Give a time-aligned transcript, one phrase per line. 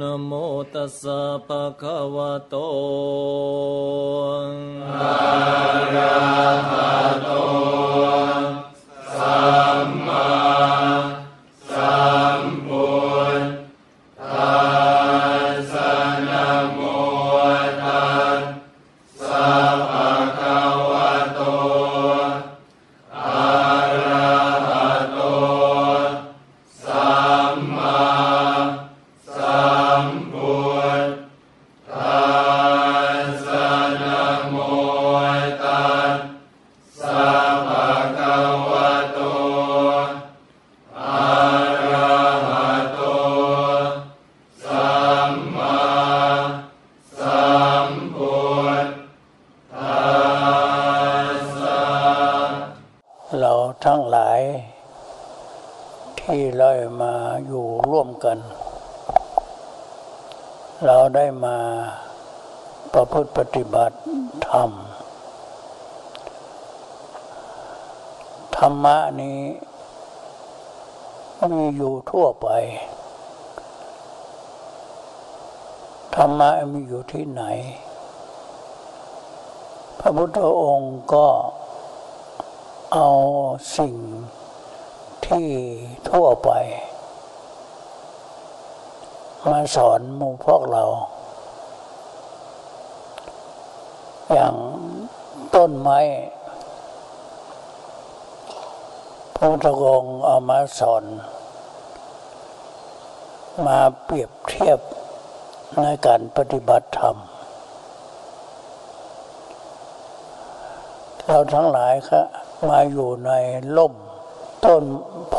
[0.00, 0.32] นโม
[0.74, 2.54] ตัสสะภะคะวะโต
[5.00, 5.16] อะ
[5.94, 6.16] ระ
[6.70, 7.30] หะโต
[9.16, 9.38] สั
[9.86, 10.83] มมา
[53.84, 54.40] ทั้งหลาย
[56.20, 56.70] ที่เรา
[57.02, 57.14] มา
[57.46, 58.38] อยู่ร่วมกัน
[60.84, 61.58] เราได้มา
[62.92, 63.96] ประพฤติปฏิบัติ
[64.48, 64.70] ธรรม
[68.56, 69.40] ธรรมะนี้
[71.52, 72.48] มีอยู่ทั่วไป
[76.16, 77.42] ธรรมะมีอยู่ที่ไหน
[79.98, 81.26] พระพุทธองค์ก็
[82.98, 83.12] เอา
[83.78, 83.96] สิ่ง
[85.26, 85.48] ที่
[86.10, 86.50] ทั่วไป
[89.50, 90.84] มาสอนมูพวกเรา
[94.32, 94.54] อย่าง
[95.54, 96.00] ต้นไม้
[99.34, 101.04] พระพุทธองค์เอามาสอน
[103.66, 104.78] มาเปรียบเทียบ
[105.82, 107.16] ในการปฏิบัติธรรม
[111.28, 112.16] เราทั้งหลายคร
[112.68, 113.30] มาอยู่ใน
[113.76, 113.94] ล่ม
[114.64, 114.84] ต้น
[115.30, 115.36] โพ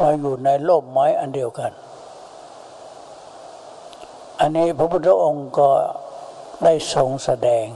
[0.00, 1.72] มาอยู่ในล่มไม้อันเดียวกัน
[4.40, 5.70] อันนี้พระพุทธองค์ก็
[6.64, 7.66] ได้ทรงแสดง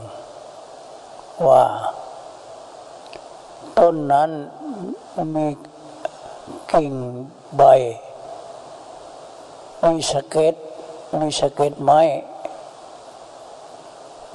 [1.47, 1.63] ว่า
[3.79, 4.29] ต้นนั้น
[5.35, 5.47] มี
[6.71, 6.93] กิ่ง
[7.57, 7.63] ใบ
[9.83, 10.55] มีสะเก็ด
[11.19, 12.01] มีสะเก็ดไม้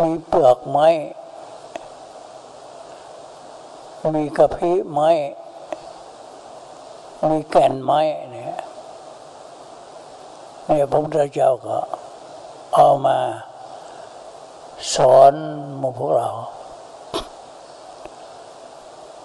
[0.01, 0.89] มีเปลือกไม้
[4.17, 5.11] มีกระพี้ไม้
[7.29, 8.01] มีแก่นไม้
[8.33, 8.55] เนี่ย
[10.67, 11.79] เนี่ยพระพุทธเจ้าก็
[12.75, 13.19] เอามา
[14.95, 15.35] สอน
[15.81, 16.29] มูพวกเรา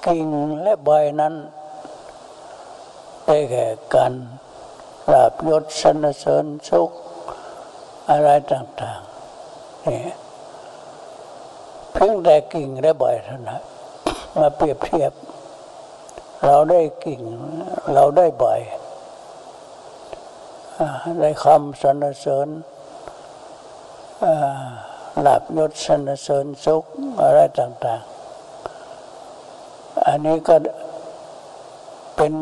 [0.05, 0.27] กิ่ง
[0.61, 0.89] และใบ
[1.19, 1.33] นั้น
[3.25, 4.13] ได้แก่กัน
[5.11, 6.91] ลาบยศสนเสริญสุข
[8.09, 10.26] อะไรต่างๆเนี่ย
[11.99, 13.61] เพียงแต่กิ่งและใบเท่านั้น
[14.37, 15.13] มาเปรียบเทียบ
[16.45, 17.21] เราได้กิ่ง
[17.93, 18.45] เราได้ใบ
[20.79, 20.87] อ่า
[21.19, 22.47] ได้คำสรรเสริญ
[24.23, 24.67] อ่า
[25.25, 26.83] ลาบยศสรรเสริญสุข
[27.23, 28.01] อะไรต่าง
[29.23, 30.55] ๆ อันนี้ก็
[32.15, 32.33] เป็น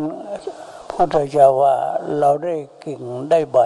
[0.89, 1.75] พุทธเจ้าว่า
[2.19, 2.55] เราได้
[2.85, 3.01] กิ่ง
[3.31, 3.59] ได้ใบ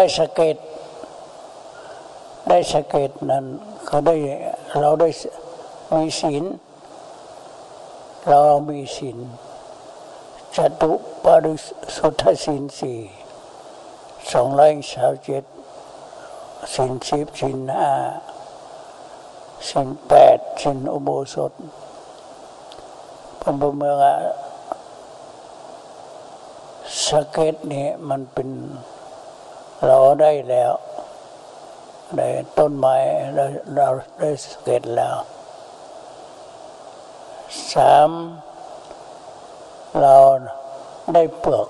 [0.00, 0.56] ได้สะเก็ด
[2.48, 3.44] ได้สะเก็ดนั้น
[3.86, 4.14] เขาได้
[4.80, 5.08] เราได้
[5.94, 6.44] มีศีล
[8.28, 9.18] เรามีศีล
[10.56, 10.92] จตุ
[11.24, 11.54] ปาริ
[11.96, 12.98] สุทธศีลสี่
[14.32, 15.44] สองร้อยสามเจ็ด
[16.74, 17.90] ศีลสิบศีลห้า
[19.68, 21.52] ศีลแปดศีลอุโบสถ
[23.40, 23.96] พระเมือง
[27.04, 28.50] สเก็ดนี่มันเป็น
[29.86, 30.72] เราได้แล้ว
[32.16, 32.96] ได้ต้นไม้
[33.34, 33.44] เรา
[33.76, 35.16] เราได้สเก็ตแล้ว
[37.74, 38.10] สาม
[40.00, 40.16] เรา
[41.14, 41.68] ได้เปลือก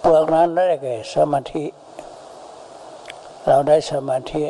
[0.00, 1.64] เปลือกนั้นได้แก่สมาธิ
[3.48, 4.44] เราได้สมาธิ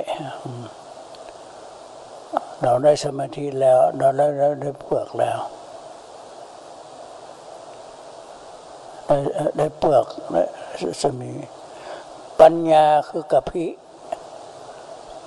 [2.62, 4.26] เราได้สมาธิแล้ว เราได้
[4.62, 5.38] ได้เปลือกแล้ว
[9.06, 9.16] ได้
[9.56, 10.42] ได้เปลือกได้
[11.02, 11.32] สมี
[12.40, 13.64] ปัญญาคือกะพิ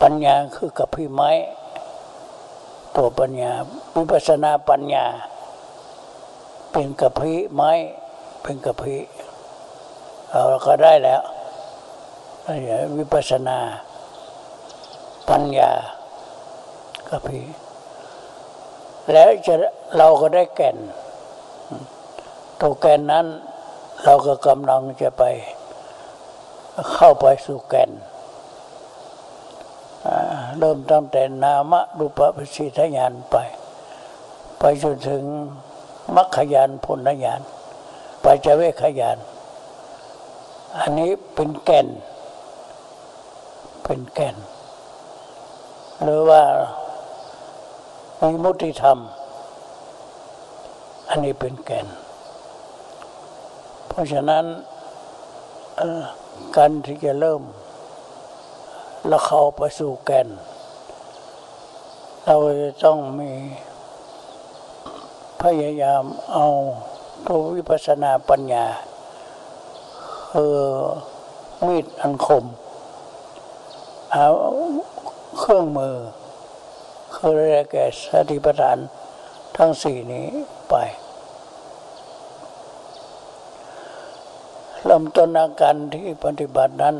[0.01, 1.31] ปัญญาคือกะพิไม้
[2.95, 3.51] ตัวปัญญา
[3.95, 5.05] วิปัสนาปัญญา
[6.71, 7.71] เป็นกะพิไม้
[8.41, 8.95] เป็นกะพิ
[10.31, 11.21] เราก็ได้แล้ว
[12.97, 13.57] วิปัสสนา
[15.29, 15.71] ปัญญา
[17.09, 17.39] กะพิ
[19.13, 19.53] แล้วจะ
[19.97, 20.77] เราก็ได้แก่น
[22.61, 23.25] ตัวแก่นนั้น
[24.03, 25.23] เราก็กำลังจะไป
[26.93, 27.91] เข้าไปสู่แก่น
[30.59, 33.35] เริ่มตั้งแต่นามรูปปัสสิทญาณไป
[34.59, 35.23] ไปจนถึง
[36.15, 37.41] มรรคยานผลญาณ
[38.21, 39.17] ไปเจเวคยาน
[40.79, 41.87] อันนี้เป็นแก่น
[43.83, 44.35] เป็นแก่น
[46.03, 46.43] หรือว่า
[48.19, 48.97] มีมุติธรรม
[51.09, 51.87] อันนี้เป็นแก่น
[53.99, 54.45] ราะฉะนั้น
[56.55, 57.41] การที่จะเริ่ม
[59.07, 60.27] แล้วเข้าไปสู่แก่น
[62.25, 63.31] เราจะต้องมี
[65.41, 66.03] พยายาม
[66.33, 66.47] เอา
[67.27, 68.65] ตัววิปัสสนาปัญญา
[70.31, 70.57] คือ
[71.65, 72.45] มีดอันคม
[74.11, 74.27] เอา
[75.39, 75.95] เครื่องมือ
[77.15, 78.77] คือเรียกแก่สติปัฏฐาน
[79.57, 80.27] ทั้งสี่นี้
[80.69, 80.75] ไป
[84.85, 86.95] เริ่มต้นอาการที่ปฏิบัตินั้น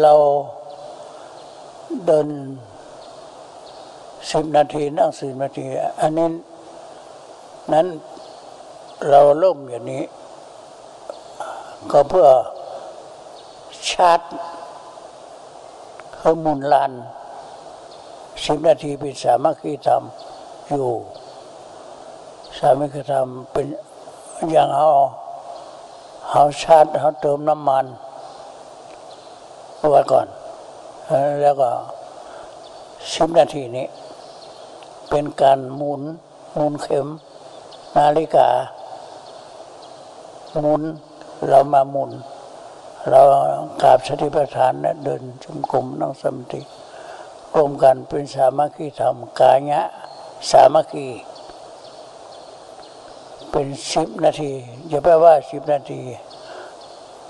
[0.00, 0.14] เรา
[2.06, 2.28] เดิน
[4.30, 5.66] สิบนาทีนั่งสิบนาที
[6.00, 6.28] อันนี้
[7.72, 7.86] นั้น
[9.08, 10.02] เราเริ่มอย่างนี้
[11.90, 12.28] ก็เพื่อ
[13.90, 14.20] ชาร์จ
[16.18, 16.92] คือมุนลาน
[18.44, 20.02] สิบนาทีเป็นสามัคคีธรรม
[20.70, 20.90] อยู่
[22.58, 23.66] สามัคคีธรรมเป็น
[24.52, 24.88] อย่างเอา
[26.36, 27.86] เอาชาร์จเอาเติมน้ำมัน
[29.90, 30.26] ไว้ก่อน
[31.42, 31.70] แล้วก็
[33.12, 33.86] สิบนาทีนี้
[35.10, 36.02] เป็นการหมุน
[36.54, 37.06] หมุนเข็ม
[37.96, 38.48] นาฬิกา
[40.60, 40.82] หมุน
[41.48, 42.10] เรามาหมุน
[43.08, 43.20] เรา
[43.82, 46.60] กราบสติปัฏฐานและเดินจงกรมนั่งสมาธิ
[47.54, 49.82] รวมกันเป็นสามัคคีธรรมกายะ
[50.50, 51.06] สามัคคี
[53.56, 54.52] เป็นสิบนาที
[54.88, 56.00] อย่าแปลว่าสิบนาที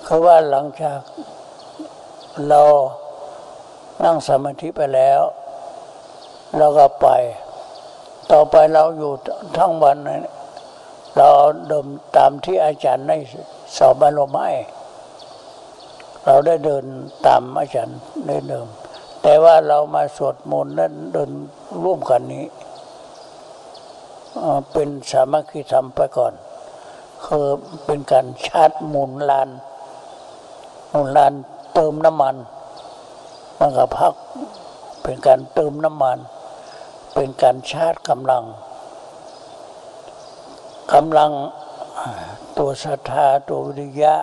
[0.06, 1.00] คือว่าหลังจาก
[2.48, 2.62] เรา
[4.04, 5.20] นั่งสมาธิไปแล้ว
[6.58, 7.08] เราก็ไป
[8.32, 9.12] ต่อไปเราอยู่
[9.58, 9.96] ทั้งวัน
[11.16, 11.28] เรา
[11.68, 11.86] เดิม
[12.16, 13.16] ตามที่อาจารย์ได้
[13.76, 14.52] สอบอารมณ์ให้
[16.24, 16.84] เราได้เดิน
[17.26, 18.66] ตามอาจารย์ได้เดิม
[19.22, 21.30] แต่ว่าเรามาสวดมนต์นั้นเดิน
[21.84, 22.44] ร่วมกันนี้
[24.72, 26.34] เป็นสามัคคีธรรมไปก่อน
[27.24, 27.46] คือ
[27.86, 29.48] เป็นการชาร์จหมุนลาน
[30.90, 31.32] หมุนลาน
[31.74, 32.36] เติมน้ำมัน
[33.58, 34.14] มันก็พัก
[35.02, 36.18] เป็นการเติมน้ำมัน
[37.14, 38.44] เป็นการชาร์จกำลัง
[40.92, 41.30] กำลัง
[42.58, 44.14] ตัวศรัทธาตัววิริยะ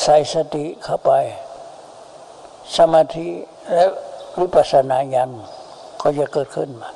[0.00, 1.10] ใส่สติเข้าไป
[2.76, 3.28] สมาธิ
[3.72, 3.84] และ
[4.40, 5.30] วิปัสสนาญาณ
[6.00, 6.90] ก็จะเกิดขึ้นมา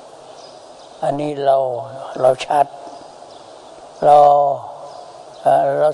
[1.05, 1.57] อันนี้เรา
[2.21, 2.67] เราชัด
[4.05, 4.19] เรา
[5.79, 5.89] เรา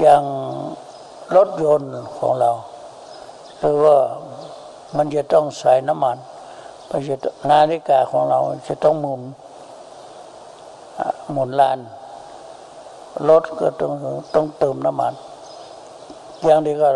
[0.00, 0.22] อย่าง
[1.36, 2.50] รถยนต์ของเรา
[3.58, 3.96] หรือว่า
[4.96, 6.16] มันจะต้องใส่น้ำมัน
[6.90, 7.14] มันจะ
[7.50, 8.38] นาฬิกาของเรา
[8.68, 9.22] จะต้องหมุน
[11.32, 11.78] หมุนลาน
[13.28, 13.92] รถก็ต้อง
[14.34, 15.14] ต้องเติมน้ำมัน
[16.44, 16.88] อย่างนี้ก็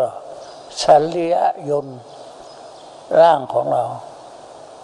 [0.81, 1.35] สัลลีย
[1.69, 1.97] ยนต์
[3.19, 3.83] ร่างของเรา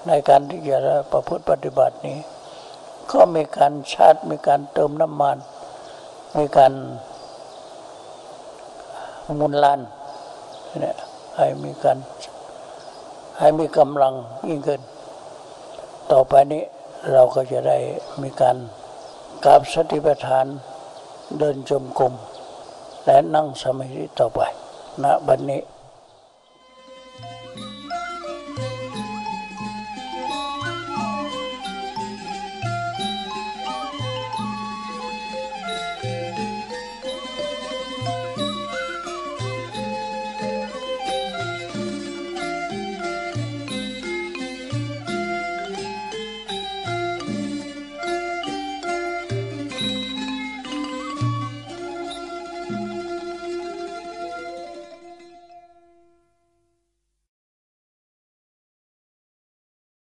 [0.08, 0.78] ในการที่จะ
[1.12, 2.20] ประพฤติปฏิบัตินี้
[3.12, 5.38] ก็มีการชาร์จมีการเติมน้ำมัน
[6.38, 6.74] มีการ
[9.40, 9.80] มุนลาน
[10.82, 10.96] เนี่ย
[11.36, 11.98] ให้มีการ
[13.40, 14.14] ให้มีกำลัง
[14.48, 14.82] ยิ่งขึ้น
[16.12, 16.64] ต่อไปนี้
[17.14, 17.78] เราก็จะได้
[18.22, 18.58] มีการ
[19.46, 20.46] กราบสติปัฏฐาน
[21.40, 22.14] เดินจมกรม
[23.06, 24.40] และนั่งสมาธิต่อไป
[25.04, 25.62] ณบัดนนี้